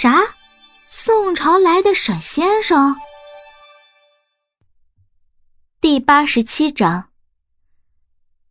[0.00, 0.16] 啥？
[0.88, 2.94] 宋朝来的沈先生？
[5.80, 7.08] 第八十七章。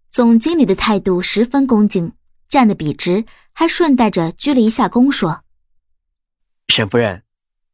[0.10, 2.12] 总经理的态度十分恭敬，
[2.49, 3.23] 站得笔直，
[3.54, 5.46] 还顺带着鞠了一下躬，说
[6.68, 7.23] ：“沈夫人，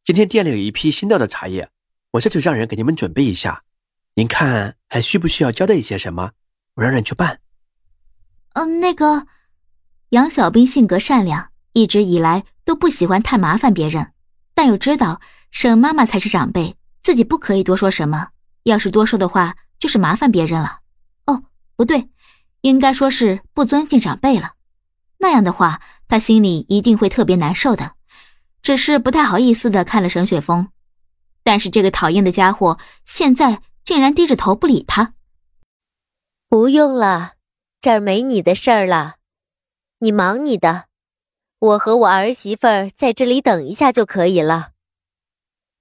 [0.04, 1.71] 今天店里有一批新到的茶叶，
[2.12, 3.64] 我这就让人给你们准备一下。
[4.14, 6.34] 您看还需不需要交代一些什么？
[6.76, 7.42] 我让人去办。”
[8.54, 9.26] 嗯，那个，
[10.10, 14.14] 杨小兵性格善良，一直以来都不喜欢太麻烦别人，
[14.54, 15.20] 但又知道
[15.52, 18.30] 沈妈妈才是长辈，自己不可以多说什么。
[18.64, 20.80] 要是多说的话，就是麻烦别人了。
[21.25, 21.44] 哦，
[21.75, 22.10] 不对。
[22.61, 24.54] 应该说是不尊敬长辈了，
[25.18, 27.96] 那样的话，他心里一定会特别难受的。
[28.61, 30.69] 只是不太好意思的看了沈雪峰，
[31.44, 35.14] 但是这个讨厌的家伙现在竟然低着头不理他。
[36.47, 37.33] 不用了，
[37.81, 39.16] 这儿没你的事儿了，
[40.00, 40.86] 你忙你的，
[41.64, 44.72] 我和我儿媳妇儿在这里等一下就可以了。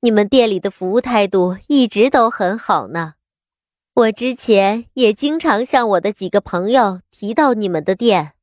[0.03, 3.15] 你们店里的服务态度一直都很好呢。
[3.95, 8.35] 我之前也经常向我的几个朋友提到你们的店，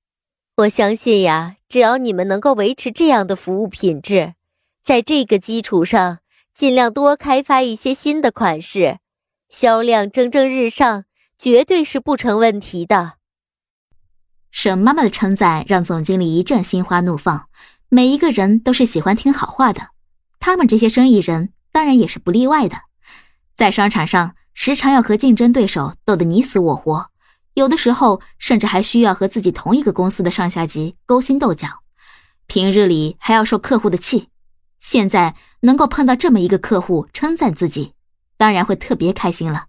[0.58, 4.34] 我相信呀，只要你们能够维持这样的服务品质，
[4.84, 6.20] 在这个基础上
[6.54, 9.00] 尽量多开发一些新的款式，
[9.48, 11.06] 销量蒸蒸日上，
[11.38, 13.14] 绝对是不成问题的。
[14.52, 17.48] 沈妈妈的称赞让总经理一阵心花怒放，
[17.90, 19.90] 每一个人都是喜欢听好话的，
[20.40, 22.78] 他们这些生意人当然也是不例外的，
[23.56, 24.36] 在商场上。
[24.62, 27.12] 时常要和竞争对手斗得你死我活，
[27.54, 31.80] 有的时候甚至还需要和自己同一个公司的上下级勾心斗角，
[32.46, 34.28] 平日里还要受客户的气。
[34.82, 37.94] 现在能够碰到这么一个客户称赞自己，
[38.36, 39.68] 当然会特别开心了，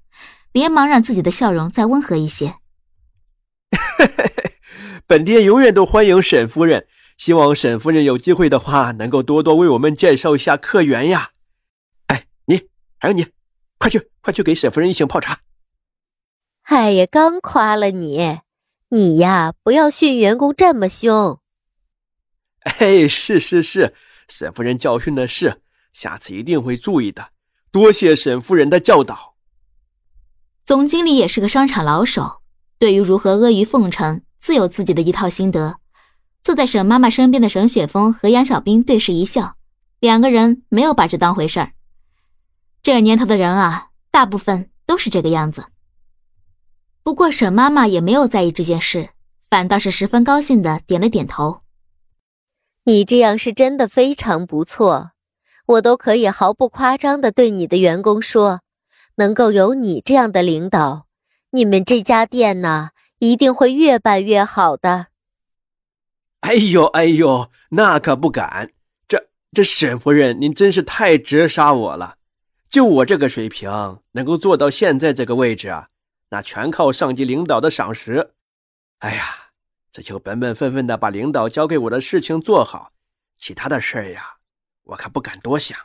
[0.50, 2.56] 连忙让自己的笑容再温和一些。
[5.10, 6.86] 本店永远都欢迎沈夫人，
[7.18, 11.32] 希望沈夫人有机会的话，能够多多为我们介绍一下客源呀。
[12.06, 13.26] 哎，你还有你。
[13.76, 15.40] 快去，快去给沈夫人一行泡茶。
[16.62, 18.38] 哎呀，刚夸了你，
[18.90, 21.40] 你呀不要训员工这么凶。
[22.60, 23.92] 哎，是是是，
[24.28, 25.60] 沈夫人教训的是，
[25.92, 27.30] 下次一定会注意的。
[27.72, 29.34] 多谢沈夫人的教导。
[30.64, 32.42] 总经理也是个商场老手，
[32.78, 35.76] 对于如何阿谀奉承，自有自己的一套心得。
[36.42, 39.56] 坐在沈妈妈身边的沈雪峰和杨小兵对视一笑，
[40.00, 41.72] 两个人没有把这当回事儿。
[42.82, 45.66] 这年头的人啊，大部分都是这个样子。
[47.02, 49.10] 不过沈妈妈也没有在意这件事，
[49.48, 51.60] 反倒是十分高兴的点了点头。
[52.84, 55.10] 你这样是真的非常不错，
[55.66, 58.60] 我都可以毫不夸张的对你的员工说，
[59.16, 61.06] 能够有你这样的领导，
[61.50, 65.06] 你们这家店呢一定会越办越好的。
[66.40, 68.72] 哎呦哎呦，那可不敢！
[69.06, 72.16] 这这沈夫人，您真是太直杀我了。
[72.70, 73.70] 就我这个水平，
[74.12, 75.88] 能够做到现在这个位置啊，
[76.30, 78.32] 那全靠上级领导的赏识。
[79.00, 79.50] 哎呀，
[79.92, 82.92] 这就本本分分的把领导交给我的事情做好，
[83.38, 84.36] 其他的事儿呀，
[84.84, 85.78] 我可不敢多想。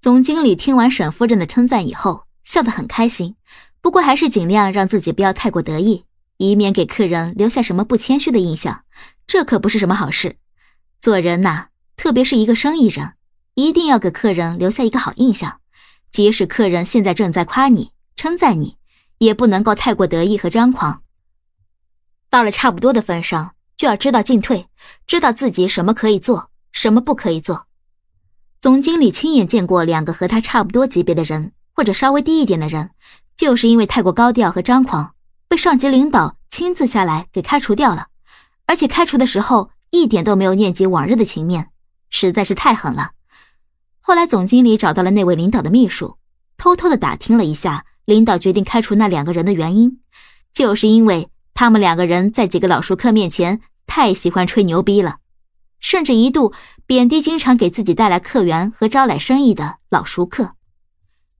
[0.00, 3.36] 总经理听完沈夫人的称赞以后，笑得很开心，
[3.80, 6.04] 不过还是尽量让自己不要太过得意，
[6.42, 8.82] 以免给客人留下什么不谦虚的印象。
[9.28, 10.36] 这可不是什么好事。
[11.00, 11.66] 做人呐，
[11.96, 13.12] 特别是一个生意人，
[13.54, 15.60] 一定要给客人留下一个好印象。
[16.10, 18.76] 即使客人现在正在夸你、称赞你，
[19.18, 21.02] 也不能够太过得意和张狂。
[22.28, 24.66] 到了差不多的份上，就要知道进退，
[25.06, 27.66] 知道自己什么可以做，什么不可以做。
[28.60, 32.90] 总经理亲眼见过两个和他差不多级别的人，或者稍微低一点的人，
[33.36, 35.11] 就是因为太过高调和张狂，
[35.52, 38.06] 被上级领导亲自下来给开除掉了，
[38.64, 41.68] 而且开除的时候一点都没有念及往日的情面，
[42.08, 43.10] 实在是太狠了。
[44.00, 46.16] 后来，总经理找到了那位领导的秘书，
[46.56, 50.00] 偷偷的打听了一下，领导决定开除那两个人的原因，
[50.54, 55.18] 就是因为他们两个人在几个老熟客面前太喜欢吹牛逼了，
[55.80, 56.54] 甚至一度
[56.86, 60.54] 贬低经常给自己带来客源和招来生意的老熟客。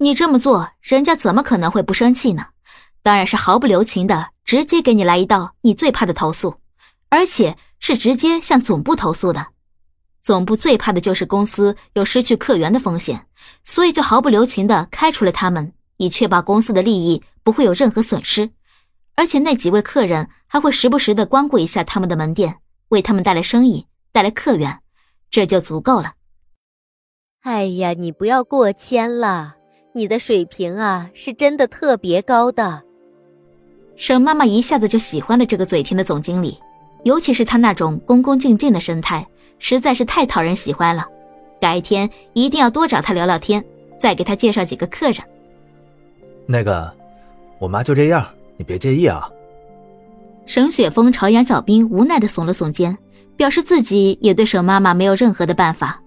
[0.01, 2.49] 你这么做，人家怎么可能会不生气呢？
[3.03, 6.57] 当然是毫不留情的，直接给你来一道你最怕的投诉，
[7.09, 9.49] 而且是直接向总部投诉的。
[10.23, 13.27] 总部最怕的就是公司有失去客源的风险，
[13.65, 18.51] 所以就毫不留情的开除了他们，以确保公司的利益不会有任何损失。
[19.17, 22.59] 而且那几位客人还会时不时的光顾一下他们的门店，
[22.91, 24.79] 为他们带来生意，带来客源，
[25.29, 26.13] 这就足够了。
[27.41, 29.57] 哎呀，你不要过谦了，
[29.93, 32.85] 你的水平啊是真的特别高的。
[33.97, 36.59] 沈妈妈一下子就喜欢了这个嘴甜的总经理，
[37.05, 39.27] 尤其是他那种恭恭敬敬的神态。
[39.59, 41.07] 实在是太讨人喜欢了，
[41.61, 43.65] 改天一定要多找他聊聊天，
[43.97, 45.19] 再给他介绍几个客人。
[46.47, 46.93] 那个，
[47.61, 49.31] 我妈就这样，你别介意啊。
[50.47, 52.99] 沈雪峰朝杨小兵无奈的耸了耸肩，
[53.37, 56.03] 表示自己也对沈妈妈没有任何的办法。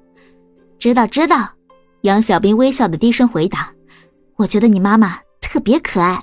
[0.77, 1.51] 知道知道，
[2.01, 3.71] 杨小兵微笑的低声回答
[4.35, 6.21] ：“我觉得你妈妈特别可爱，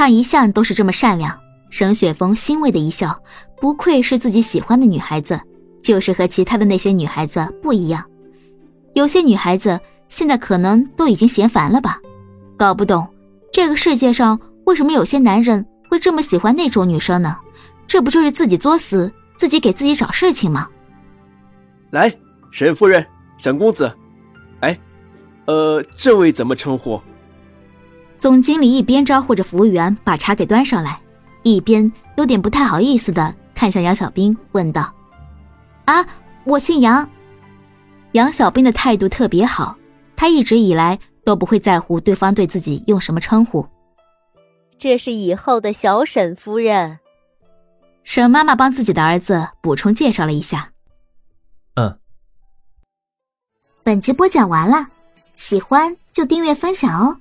[0.00, 1.38] 她一向都是这么善良。”
[1.68, 3.22] 沈雪峰欣慰的一笑，
[3.60, 5.38] 不愧是自己喜欢的女孩子，
[5.82, 8.02] 就是和其他的那些女孩子不一样。
[8.94, 12.00] 有些女孩子现在可能都已经嫌烦了吧，
[12.56, 13.06] 搞不懂
[13.52, 15.66] 这个世界上为什么有些男人。
[15.90, 17.36] 会这么喜欢那种女生呢？
[17.86, 20.66] 这不就是自己作死，自己给自己找事情吗？
[21.90, 22.10] 来，
[22.50, 23.04] 沈夫人、
[23.36, 23.92] 沈公子，
[24.60, 24.78] 哎，
[25.44, 26.98] 呃，这位怎么称呼？
[28.20, 31.00] 总经理一边招呼着服务员把茶给端上来，
[31.42, 34.92] 一边有点不太好意思的看向杨小兵，问道
[35.86, 36.06] ：“啊，
[36.44, 37.08] 我姓杨。”
[38.12, 39.74] 杨小兵的态度特别好，
[40.16, 43.66] 他一直以来都不会在乎对方对自己用什么称呼。
[44.76, 46.98] 这是以后的小沈夫人。
[48.04, 50.72] 沈妈妈帮自己的儿子补充介绍了一下。
[51.76, 51.98] 嗯。
[53.82, 54.88] 本集播讲完了，
[55.36, 57.16] 喜欢就订阅分享哦。